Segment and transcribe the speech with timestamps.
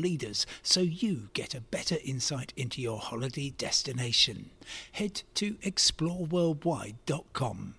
[0.00, 4.50] leaders so you get a better insight into your holiday destination.
[4.92, 7.74] Head to exploreworldwide.com.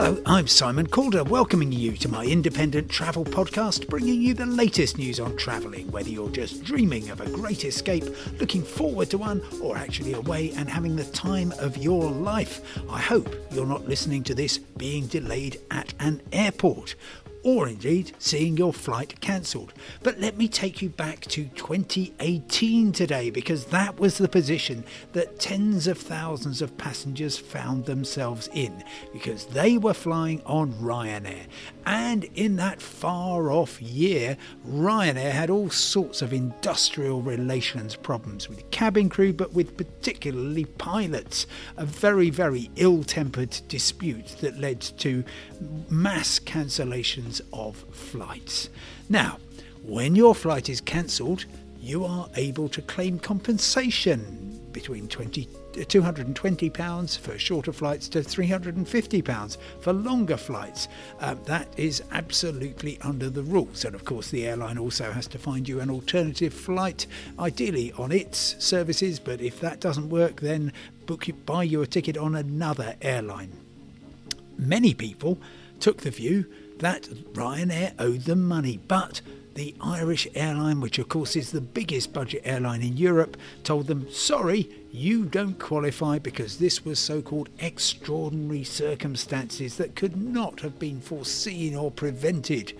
[0.00, 4.96] Hello, I'm Simon Calder, welcoming you to my independent travel podcast, bringing you the latest
[4.96, 8.04] news on travelling, whether you're just dreaming of a great escape,
[8.38, 12.60] looking forward to one, or actually away and having the time of your life.
[12.88, 16.94] I hope you're not listening to this being delayed at an airport
[17.42, 19.72] or indeed seeing your flight cancelled.
[20.02, 25.38] But let me take you back to 2018 today because that was the position that
[25.38, 31.46] tens of thousands of passengers found themselves in because they were flying on Ryanair.
[31.86, 38.70] And in that far off year, Ryanair had all sorts of industrial relations problems with
[38.70, 41.46] cabin crew, but with particularly pilots.
[41.76, 45.24] A very, very ill tempered dispute that led to
[45.88, 48.68] mass cancellations of flights.
[49.08, 49.38] Now,
[49.82, 51.44] when your flight is cancelled,
[51.80, 59.92] you are able to claim compensation between 20, £220 for shorter flights to £350 for
[59.92, 60.88] longer flights.
[61.20, 63.84] Uh, that is absolutely under the rules.
[63.84, 67.06] And of course, the airline also has to find you an alternative flight,
[67.38, 69.18] ideally on its services.
[69.18, 70.72] But if that doesn't work, then
[71.06, 73.52] book you, buy you a ticket on another airline.
[74.58, 75.38] Many people
[75.80, 76.46] took the view
[76.80, 79.20] that Ryanair owed them money, but
[79.54, 84.06] the Irish airline, which of course is the biggest budget airline in Europe, told them,
[84.12, 90.78] sorry, you don't qualify because this was so called extraordinary circumstances that could not have
[90.78, 92.72] been foreseen or prevented.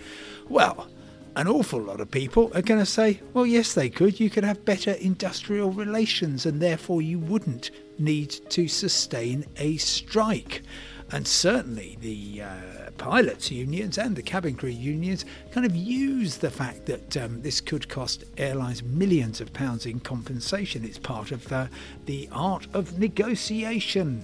[0.48, 0.88] Well,
[1.34, 4.18] an awful lot of people are going to say, well, yes, they could.
[4.18, 10.62] You could have better industrial relations and therefore you wouldn't need to sustain a strike.
[11.10, 16.50] And certainly the uh, pilots' unions and the cabin crew unions kind of use the
[16.50, 20.84] fact that um, this could cost airlines millions of pounds in compensation.
[20.84, 21.68] It's part of uh,
[22.04, 24.22] the art of negotiation.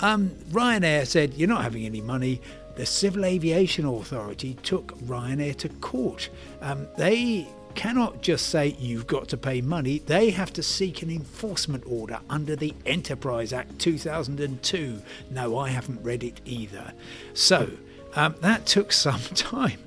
[0.00, 2.40] Um, Ryanair said, You're not having any money
[2.74, 6.30] the Civil Aviation Authority took Ryanair to court.
[6.62, 11.10] Um, they cannot just say you've got to pay money, they have to seek an
[11.10, 15.02] enforcement order under the Enterprise Act 2002.
[15.30, 16.92] No, I haven't read it either.
[17.34, 17.70] So
[18.14, 19.78] um, that took some time.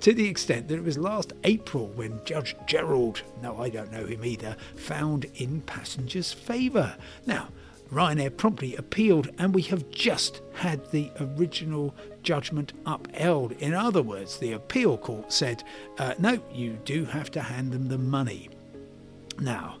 [0.00, 4.04] To the extent that it was last April when Judge Gerald, no, I don't know
[4.04, 6.96] him either, found in passengers' favour.
[7.24, 7.48] Now,
[7.90, 13.52] Ryanair promptly appealed, and we have just had the original judgment upheld.
[13.52, 15.62] In other words, the appeal court said,
[15.98, 18.50] uh, no, you do have to hand them the money.
[19.38, 19.76] Now,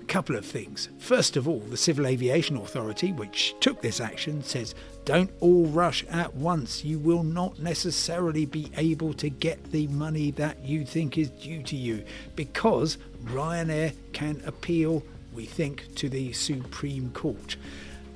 [0.00, 0.88] a couple of things.
[0.98, 4.74] First of all, the Civil Aviation Authority, which took this action, says
[5.04, 6.84] don't all rush at once.
[6.84, 11.62] You will not necessarily be able to get the money that you think is due
[11.64, 12.04] to you
[12.36, 17.56] because Ryanair can appeal we think, to the Supreme Court.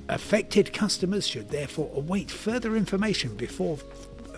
[0.09, 3.77] Affected customers should therefore await further information before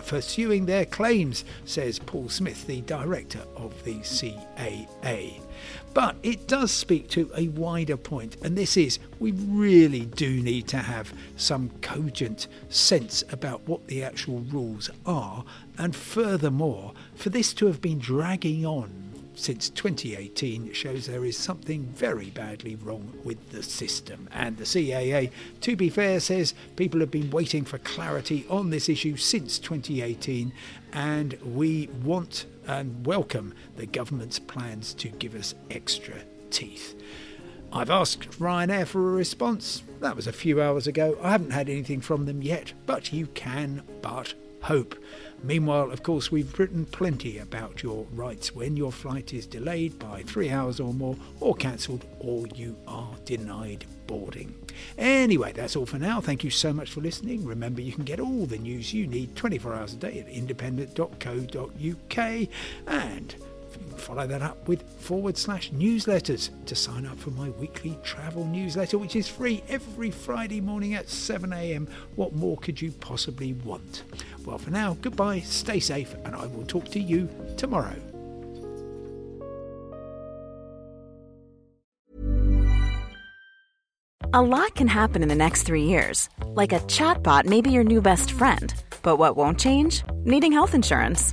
[0.06, 5.40] pursuing their claims, says Paul Smith, the director of the CAA.
[5.94, 10.66] But it does speak to a wider point, and this is we really do need
[10.68, 15.44] to have some cogent sense about what the actual rules are,
[15.78, 21.84] and furthermore, for this to have been dragging on since 2018 shows there is something
[21.94, 24.28] very badly wrong with the system.
[24.32, 25.30] And the CAA,
[25.62, 30.52] to be fair, says people have been waiting for clarity on this issue since 2018,
[30.92, 36.16] and we want and welcome the government's plans to give us extra
[36.50, 36.94] teeth.
[37.72, 39.82] I've asked Ryanair for a response.
[40.00, 41.16] That was a few hours ago.
[41.22, 44.96] I haven't had anything from them yet, but you can but hope.
[45.42, 50.22] Meanwhile, of course, we've written plenty about your rights when your flight is delayed by
[50.22, 54.54] three hours or more, or cancelled, or you are denied boarding.
[54.98, 56.20] Anyway, that's all for now.
[56.20, 57.44] Thank you so much for listening.
[57.44, 62.48] Remember, you can get all the news you need 24 hours a day at independent.co.uk
[62.86, 63.34] and
[63.70, 68.98] follow that up with forward slash newsletters to sign up for my weekly travel newsletter,
[68.98, 71.88] which is free every Friday morning at 7 a.m.
[72.16, 74.02] What more could you possibly want?
[74.44, 77.96] Well, for now, goodbye, stay safe, and I will talk to you tomorrow.
[84.32, 87.82] A lot can happen in the next three years, like a chatbot may be your
[87.82, 88.72] new best friend.
[89.02, 90.04] But what won't change?
[90.24, 91.32] Needing health insurance.